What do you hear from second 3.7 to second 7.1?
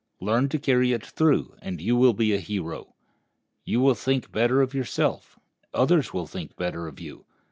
will think better of yourself. Others will think better of